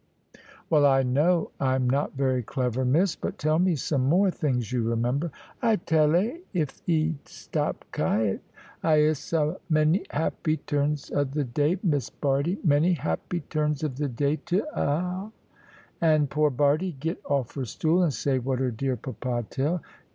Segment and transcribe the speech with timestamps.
[0.67, 3.15] "Well, I know I am not very clever, Miss.
[3.15, 5.31] But tell me some more things you remember."
[5.61, 8.39] "I tell 'a, if 'e stop kiet.
[8.81, 12.57] 'I 'ish 'a many happy turns of the day, Miss Bardie.
[12.63, 15.31] Many happy turns of the day to 'a!'
[16.01, 19.83] And poor Bardie get off her stool, and say what her dear papa tell.